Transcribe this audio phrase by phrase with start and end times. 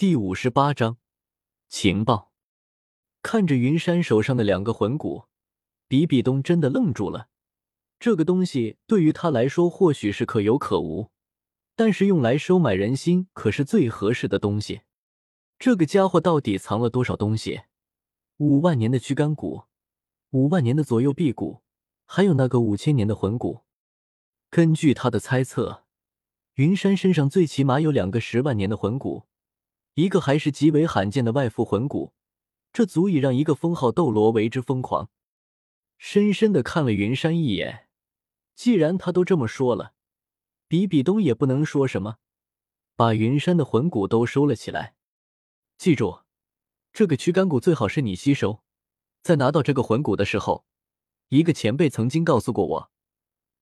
[0.00, 0.96] 第五十八章
[1.68, 2.32] 情报。
[3.20, 5.24] 看着云山手上的两个魂骨，
[5.88, 7.28] 比比东真的愣住了。
[7.98, 11.10] 这个东西对于他来说或许是可有可无，
[11.76, 14.80] 但是用来收买人心可是最合适的东西。
[15.58, 17.64] 这个家伙到底藏了多少东西？
[18.38, 19.64] 五万年的躯干骨，
[20.30, 21.60] 五万年的左右臂骨，
[22.06, 23.64] 还有那个五千年的魂骨。
[24.48, 25.84] 根据他的猜测，
[26.54, 29.26] 云山身上最起码有两个十万年的魂骨。
[30.00, 32.14] 一个还是极为罕见的外附魂骨，
[32.72, 35.10] 这足以让一个封号斗罗为之疯狂。
[35.98, 37.86] 深深的看了云山一眼，
[38.54, 39.92] 既然他都这么说了，
[40.66, 42.16] 比比东也不能说什么，
[42.96, 44.94] 把云山的魂骨都收了起来。
[45.76, 46.20] 记住，
[46.94, 48.62] 这个躯干骨最好是你吸收。
[49.22, 50.64] 在拿到这个魂骨的时候，
[51.28, 52.90] 一个前辈曾经告诉过我，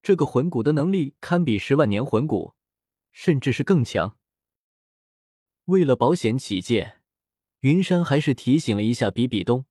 [0.02, 2.54] 这个魂骨的能力堪比十万年魂骨，
[3.10, 4.16] 甚至是更强。
[5.68, 7.02] 为了保险起见，
[7.60, 9.66] 云山还是提醒了一下比比东。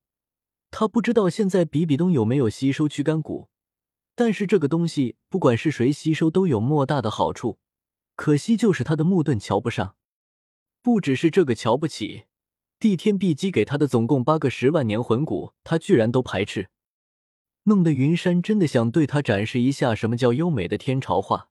[0.69, 3.49] 他不知道现在比比东有没有吸收躯干骨，
[4.13, 7.57] 但是这个东西不管是谁吸收都有莫大的好处。
[8.15, 9.95] 可惜就是他的木盾瞧不上，
[10.83, 12.25] 不只是这个瞧不起，
[12.77, 16.69] 帝天碧姬给他的总共八个十万年魂骨，他居然都排斥，
[17.63, 21.49] 弄得云山真的想对他展示一下什么叫优美的天朝画，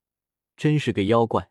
[0.57, 1.51] 真是个妖怪。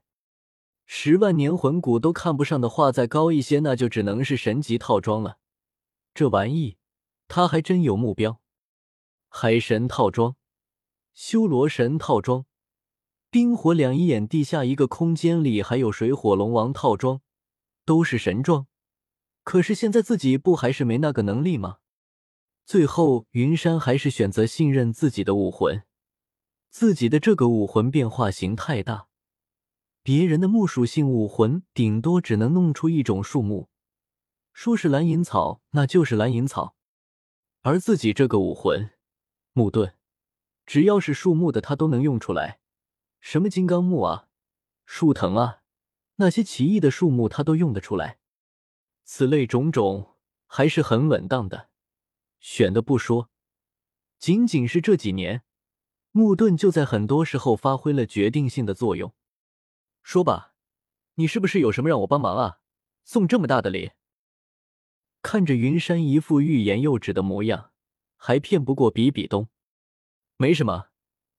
[0.86, 5.39] 十万年魂骨都看不上的话，再高一些，那就只能是神级套装了。
[6.14, 6.77] 这玩意，
[7.27, 8.39] 他还真有目标：
[9.27, 10.36] 海神套装、
[11.14, 12.45] 修罗神套装、
[13.30, 17.22] 冰火两仪眼地下一个空间里还有水火龙王套装，
[17.83, 18.67] 都是神装。
[19.44, 21.77] 可是现在自己不还是没那个能力吗？
[22.66, 25.83] 最后，云山还是选择信任自己的武魂，
[26.70, 29.08] 自己的这个武魂变化型太大。
[30.06, 33.70] 别人的木属性武魂顶多只能弄出一种树木，
[34.53, 36.75] 说是蓝银草，那就是蓝银草。
[37.64, 38.92] 而自己这个武魂
[39.53, 39.95] 木盾，
[40.64, 42.60] 只要是树木的，他都能用出来。
[43.20, 44.27] 什么金刚木啊、
[44.86, 45.64] 树藤啊，
[46.17, 48.20] 那些奇异的树木他都用得出来。
[49.05, 50.14] 此类种种
[50.45, 51.72] 还是很稳当的。
[52.39, 53.32] 选的不说，
[54.20, 55.42] 仅仅是这几年，
[56.11, 59.11] 木盾就在很多时候发挥了决定性的作用。
[60.05, 60.54] 说吧，
[61.16, 62.60] 你是不是有什么让我帮忙啊？
[63.04, 63.93] 送这么大的礼。
[65.23, 67.71] 看着云山一副欲言又止的模样，
[68.16, 69.49] 还骗不过比比东。
[70.38, 70.89] 没什么，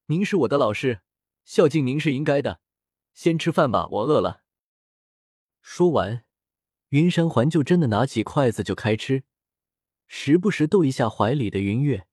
[0.07, 1.03] 您是我的老师，
[1.45, 2.61] 孝敬您是应该的。
[3.15, 4.43] 先吃饭吧，我饿了。
[5.63, 6.25] 说完，
[6.89, 9.23] 云山环就真的拿起筷子就开吃，
[10.09, 12.09] 时不时逗一下怀里的云月。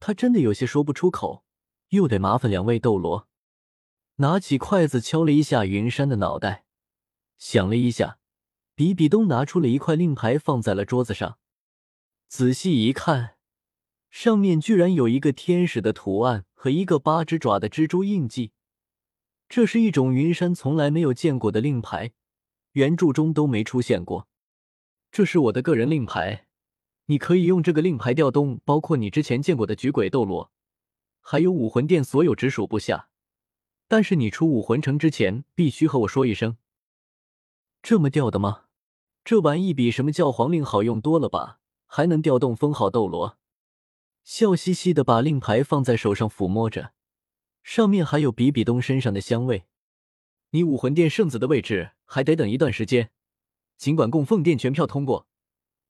[0.00, 1.44] 他真的有些说不出口，
[1.90, 3.28] 又得麻烦两位斗罗。
[4.16, 6.64] 拿起筷子敲了一下云山的脑袋，
[7.36, 8.18] 想了一下，
[8.76, 11.38] 比比东拿出了一块令牌放在了桌子上。
[12.28, 13.36] 仔细一看，
[14.10, 18.52] 上面居然有一个天使的图案和一个八只爪的蜘蛛印记。
[19.48, 22.12] 这是一种云山从来没有见过的令牌，
[22.72, 24.28] 原著中都没出现过。
[25.10, 26.46] 这是我的个人令牌，
[27.06, 30.52] 你可以用这个令牌调动包括你之前见过的菊鬼斗罗，
[31.20, 33.08] 还有武魂殿所有直属部下。
[33.86, 36.56] 但是你出武魂城之前，必须和我说一声。
[37.82, 38.64] 这么吊的吗？
[39.24, 41.60] 这玩意比什么教皇令好用多了吧？
[41.86, 43.38] 还能调动封号斗罗。
[44.22, 46.92] 笑嘻嘻的把令牌放在手上抚摸着，
[47.62, 49.66] 上面还有比比东身上的香味。
[50.50, 53.10] 你武魂殿圣子的位置还得等一段时间。
[53.76, 55.26] 尽管供奉殿全票通过，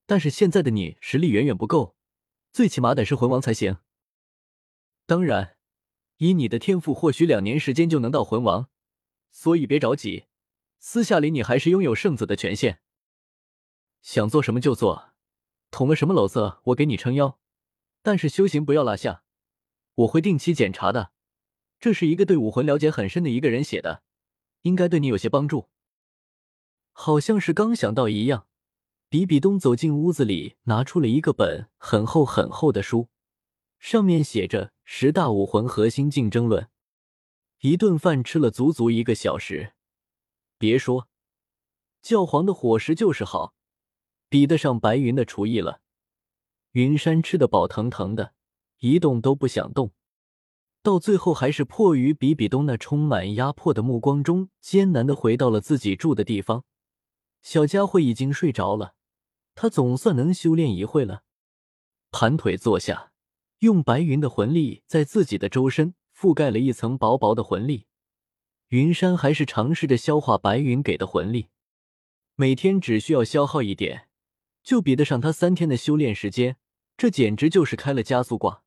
[0.07, 1.97] 但是现在的你实力远远不够，
[2.53, 3.79] 最起码得是魂王才行。
[5.07, 5.57] 当然。
[6.19, 8.69] 以你的天赋，或许两年时间就能到魂王，
[9.31, 10.27] 所以别着急。
[10.79, 12.81] 私下里，你还是拥有圣子的权限，
[14.03, 15.15] 想做什么就做，
[15.71, 17.39] 捅了什么篓子，我给你撑腰。
[18.03, 19.23] 但是修行不要落下，
[19.95, 21.13] 我会定期检查的。
[21.81, 24.03] 这是一个对武魂了解很深的一个人写的，
[24.63, 25.69] 应该对你有些帮助。
[26.93, 28.47] 好像是刚想到一样，
[29.09, 33.09] 比比东走进屋子里，拿出了一个本很厚很厚的书。
[33.85, 36.63] 上面写着《十大武魂核心竞争论》，
[37.61, 39.75] 一顿饭吃了足足一个小时。
[40.57, 41.07] 别说，
[42.01, 43.53] 教皇的伙食就是好，
[44.31, 45.83] 比得上白云的厨艺了。
[46.71, 48.33] 云山吃的饱腾腾的，
[48.79, 49.93] 一动都不想动，
[50.83, 56.65] 到最后还是迫于比比东那充满压迫的目光中，艰难的回到了自己住的地方。
[57.43, 58.95] 小家伙已经睡着了，
[59.55, 61.25] 他总算能修炼一会了，
[62.11, 63.11] 盘腿坐下。
[63.61, 67.87] 用白云的魂力在自己的周身覆盖了一层薄薄的魂力，
[68.69, 71.49] 云山还是尝试着消化白云给的魂力。
[72.37, 74.09] 每天只需要消耗一点，
[74.63, 76.57] 就比得上他三天的修炼时间，
[76.97, 78.63] 这简直就是开了加速挂。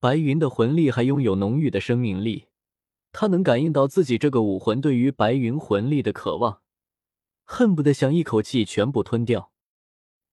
[0.00, 2.46] 白云的魂力还拥有浓郁的生命力，
[3.10, 6.62] 他能感应到自己这个武魂对于白云魂力的渴望，
[7.44, 9.52] 恨不得想一口气全部吞掉。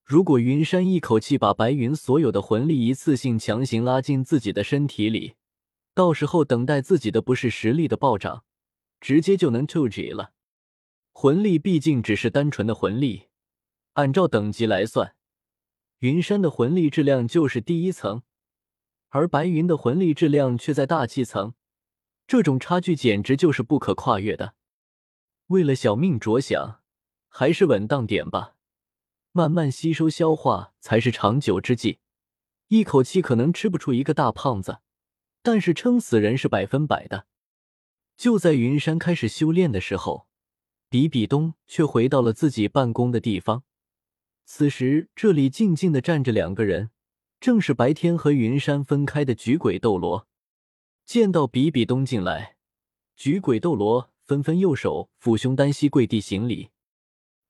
[0.05, 5.33] 如果云山一口气把白云所有的魂力一次性强行拉进自己的身体里，
[5.95, 8.43] 到时候等待自己的不是实力的暴涨，
[9.01, 10.33] 直接就能 two G 了。
[11.11, 13.29] 魂力毕竟只是单纯的魂力，
[13.93, 15.15] 按照等级来算，
[15.97, 18.21] 云山的魂力质量就是第一层，
[19.09, 21.55] 而白云的魂力质量却在大气层，
[22.27, 24.53] 这种差距简直就是不可跨越的。
[25.47, 26.81] 为了小命着想，
[27.27, 28.54] 还是稳当点吧。
[29.37, 31.99] 慢慢吸收消化才是长久之计。
[32.69, 34.79] 一口气可能吃不出一个大胖子，
[35.43, 37.27] 但是撑死人是百分百的。
[38.15, 40.29] 就在云山开始修炼的时候，
[40.89, 43.63] 比比东却回到了自己办公的地方。
[44.45, 46.91] 此时这里静静的站着两个人，
[47.41, 50.29] 正是白天和云山分开的菊鬼斗罗。
[51.03, 52.55] 见到比比东进来，
[53.17, 56.69] 菊鬼斗罗纷纷右手抚胸，单膝跪地行礼。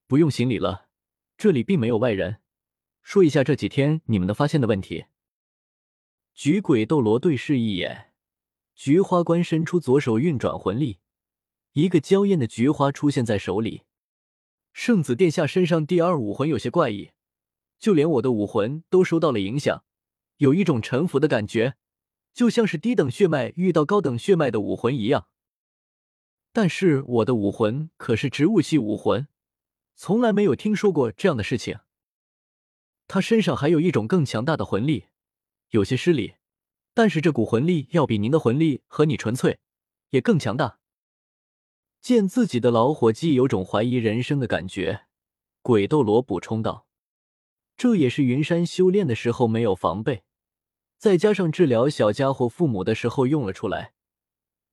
[0.08, 0.85] 不用行礼了。
[1.38, 2.38] 这里并没有外人，
[3.02, 5.06] 说一下这几天你们的发现的问题。
[6.34, 8.14] 菊鬼斗罗对视一眼，
[8.74, 11.00] 菊花关伸出左手运转魂力，
[11.74, 13.84] 一个娇艳的菊花出现在手里。
[14.72, 17.12] 圣子殿下身上第二武魂有些怪异，
[17.80, 19.84] 就连我的武魂都受到了影响，
[20.38, 21.76] 有一种臣服的感觉，
[22.34, 25.28] 就像是低等血脉遇到高等血脉的武魂一样。
[26.54, 29.28] 但是我的武魂可是植物系武魂。
[29.95, 31.80] 从来没有听说过这样的事情。
[33.07, 35.06] 他身上还有一种更强大的魂力，
[35.69, 36.36] 有些失礼，
[36.94, 39.59] 但是这股魂力要比您的魂力和你纯粹，
[40.09, 40.80] 也更强大。
[42.01, 45.06] 见自己的老伙计有种怀疑人生的感觉，
[45.62, 46.88] 鬼斗罗补充道
[47.77, 50.24] ：“这也是云山修炼的时候没有防备，
[50.97, 53.94] 再加上治疗小家伙父母的时候用了出来。”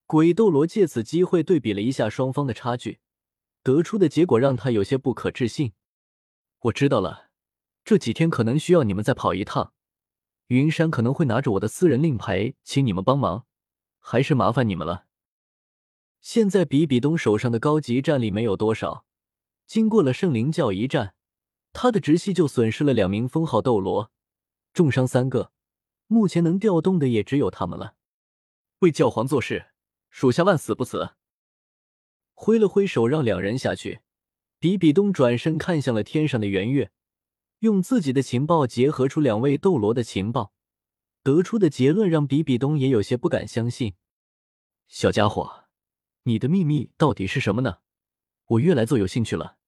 [0.06, 2.98] 鬼斗罗借此机会对比了一下双方的差距。
[3.62, 5.72] 得出的结果让他有些不可置信。
[6.60, 7.30] 我知道了，
[7.84, 9.72] 这几天可能需要你们再跑一趟，
[10.48, 13.46] 云山可能会拿着我的私人令牌，请你们帮忙，
[13.98, 15.06] 还是麻烦你们了。
[16.20, 19.04] 现在比比东手上的高级战力没有多少，
[19.66, 21.14] 经过了圣灵教一战，
[21.72, 24.12] 他的直系就损失了两名封号斗罗，
[24.72, 25.50] 重伤三个，
[26.06, 27.96] 目前能调动的也只有他们了。
[28.80, 29.66] 为教皇做事，
[30.10, 31.14] 属下万死不辞。
[32.42, 34.00] 挥了挥手，让两人下去。
[34.58, 36.90] 比比东转身看向了天上的圆月，
[37.60, 40.52] 用自己的情报结合出两位斗罗的情报，
[41.22, 43.94] 得出的结论让比比东也有些不敢相信。
[44.88, 45.66] 小家伙，
[46.24, 47.78] 你的秘密到底是什么呢？
[48.46, 49.58] 我越来越有兴趣了。